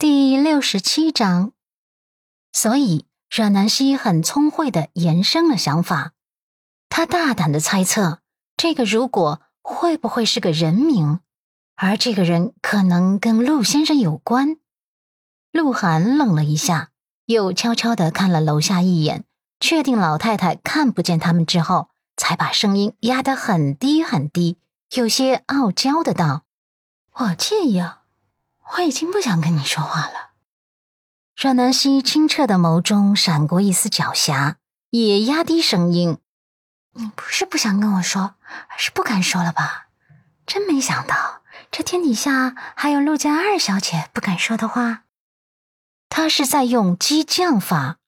[0.00, 1.50] 第六十七章，
[2.52, 6.12] 所以阮南希很聪慧的延伸了想法，
[6.88, 8.20] 他大胆的猜测，
[8.56, 11.18] 这个如果会不会是个人名，
[11.74, 14.58] 而这个人可能跟陆先生有关。
[15.50, 16.90] 鹿晗愣了一下，
[17.26, 19.24] 又悄悄的看了楼下一眼，
[19.58, 24.58] 确定老太太看不见他们之后，才把声音压得很低很低，
[24.94, 26.44] 有些傲娇的道
[27.14, 27.96] ：“我介意啊。”
[28.76, 30.30] 我已经不想跟你说话了。
[31.36, 34.56] 阮南希清澈的眸中闪过一丝狡黠，
[34.90, 36.18] 也压低声音
[36.94, 38.34] ：“你不是不想跟我说，
[38.68, 39.86] 而是不敢说了吧？
[40.46, 45.04] 真没想到，这天底下还有陆家二小姐不敢说的话。”
[46.10, 47.98] 他是在用激将法。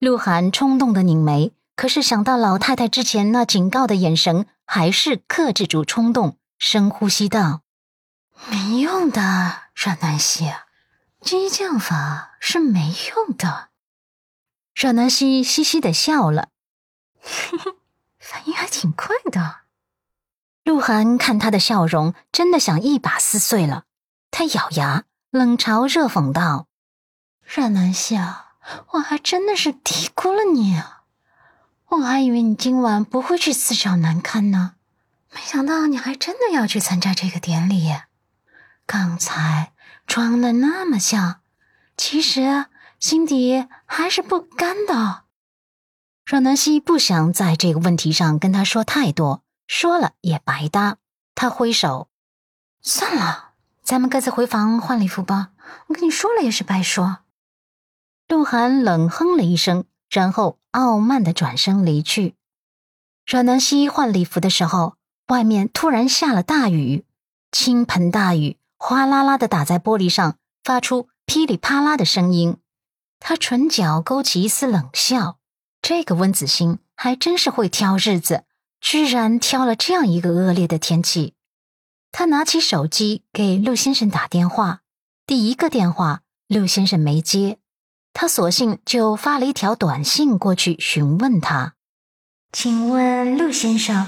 [0.00, 7.60] 鹿晗冲动的拧眉，可是想到老太太之前那警告的眼神，还是克制住冲动，深呼吸道
[8.50, 10.52] ：“没用的。”阮南希，
[11.20, 13.70] 激将法是没用的。
[14.74, 16.50] 阮南希嘻嘻的笑了，
[17.20, 17.74] 嘿嘿，
[18.18, 19.62] 反应还挺快的。
[20.62, 23.84] 鹿晗看他的笑容，真的想一把撕碎了。
[24.30, 26.68] 他咬牙，冷嘲热讽道
[27.42, 28.54] ：“阮南希啊，
[28.90, 31.02] 我还真的是低估了你啊！
[31.88, 34.74] 我还以为你今晚不会去自找难堪呢，
[35.30, 37.92] 没想到你还真的要去参加这个典礼。”
[38.86, 39.72] 刚才
[40.06, 41.40] 装的那么像，
[41.96, 42.66] 其实
[42.98, 45.24] 心底还是不甘的。
[46.24, 50.98] 阮南希不想在这个问题上跟他说太多，说了也白搭。
[51.34, 52.08] 他挥手，
[52.82, 53.52] 算了，
[53.82, 55.50] 咱们各自回房换礼服吧。
[55.86, 57.18] 我跟你说了也是白说。
[58.28, 62.36] 鹿晗冷哼了一声，然后傲慢的转身离去。
[63.26, 64.96] 阮南希换礼服的时候，
[65.28, 67.04] 外面突然下了大雨，
[67.50, 68.58] 倾盆大雨。
[68.84, 72.56] 哗啦啦的打在玻璃上，发出噼里啪啦的声音。
[73.20, 75.38] 他唇角勾起一丝冷笑。
[75.80, 78.42] 这个温子星还真是会挑日子，
[78.80, 81.34] 居然挑了这样一个恶劣的天气。
[82.10, 84.80] 他拿起手机给陆先生打电话，
[85.28, 87.58] 第一个电话陆先生没接，
[88.12, 91.76] 他索性就发了一条短信过去询问他
[92.50, 94.04] ：“请问陆先生。”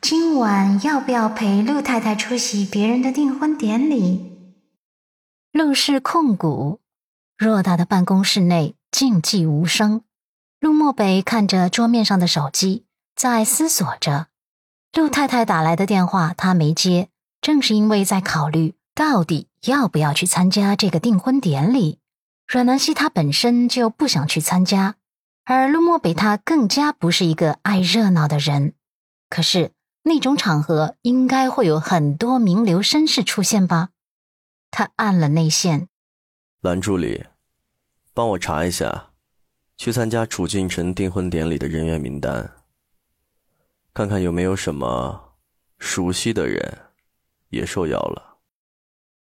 [0.00, 4.32] 今晚要不要陪陆太太出席别人的订婚典礼？
[5.52, 6.80] 陆氏控股
[7.38, 10.02] 偌大的办公室内静寂无声。
[10.60, 12.84] 陆漠北看着桌面上的手机，
[13.16, 14.28] 在思索着。
[14.92, 17.08] 陆太太打来的电话，他没接，
[17.40, 21.98] 正是因为在考虑到底要不要去参加这个订婚典礼。
[22.46, 24.94] 阮南希她本身就不想去参加，
[25.44, 28.74] 而陆漠北他更加不是一个爱热闹的人。
[29.28, 29.72] 可是。
[30.08, 33.88] 那种场合应该会有很多名流绅士出现吧？
[34.70, 35.88] 他按了内线，
[36.60, 37.24] 蓝助理，
[38.14, 39.10] 帮我查一下，
[39.76, 42.52] 去参加楚俊辰订婚典礼的人员名单，
[43.92, 45.34] 看看有没有什么
[45.80, 46.82] 熟悉的人
[47.48, 48.38] 也受邀了。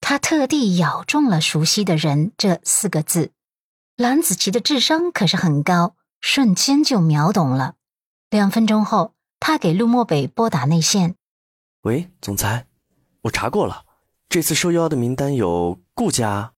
[0.00, 3.32] 他特地咬中了“熟悉的人”这四个字。
[3.96, 7.74] 蓝子琪的智商可是很高，瞬间就秒懂了。
[8.30, 9.14] 两分钟后。
[9.40, 11.16] 他给陆漠北拨打内线，
[11.82, 12.66] 喂，总裁，
[13.22, 13.86] 我查过了，
[14.28, 16.52] 这次受邀的名单有顾家。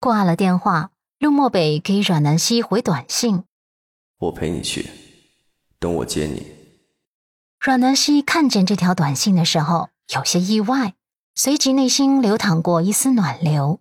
[0.00, 3.44] 挂了电话，陆漠北给阮南希回短信
[4.18, 4.90] ：“我陪你去，
[5.78, 6.46] 等我接你。”
[7.60, 10.94] 阮南希看见这条短信的时候有些意外，
[11.34, 13.80] 随即内心流淌过一丝暖流。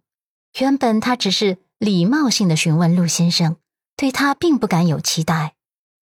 [0.59, 3.57] 原本他只是礼貌性的询问陆先生，
[3.97, 5.55] 对他并不敢有期待。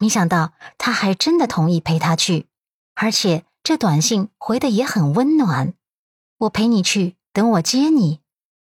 [0.04, 2.48] 没想到他还真的同意陪他去，
[2.94, 5.76] 而且这短信回的也很温暖。
[6.40, 8.20] 我陪你去，等我接你，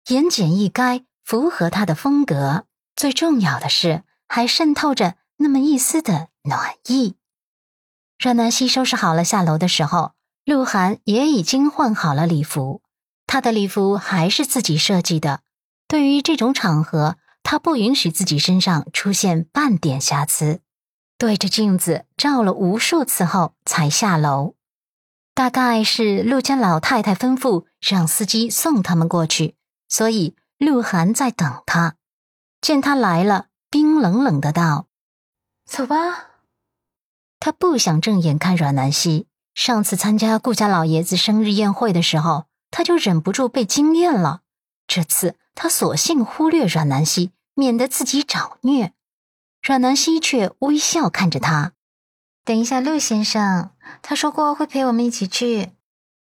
[0.09, 2.65] 言简意赅，符合他的风格。
[2.93, 7.15] 最重要的是，还渗透着那么一丝的暖意。
[8.17, 10.11] 阮南希收拾好了下楼的时候，
[10.43, 12.81] 鹿晗也已经换好了礼服。
[13.27, 15.39] 他的礼服还是自己设计的。
[15.87, 20.59] 对于这种场合，他不允许自己身上出现半点瑕疵。
[21.19, 24.55] 对着镜子照了无数次后，才下楼。
[25.35, 29.55] 大概是陆家老太太吩咐让司机送他们过去，
[29.89, 31.95] 所以鹿晗在等他。
[32.61, 34.87] 见他来了，冰冷冷的道
[35.69, 36.29] ：“走吧。”
[37.41, 39.27] 他不想正眼看阮南希。
[39.53, 44.41] 上次参加顾家老爷子生日宴会的时候，他就忍不住被惊艳了。
[44.87, 48.93] 这次他索性忽略阮南希，免得自己找虐。
[49.61, 51.73] 阮南希却微笑看着他。
[52.43, 53.71] 等一下，陆先生，
[54.01, 55.71] 他说过会陪我们一起去。